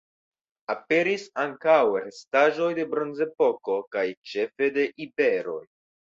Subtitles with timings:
[0.73, 5.63] Aperis ankaŭ restaĵoj de Bronzepoko kaj ĉefe de iberoj.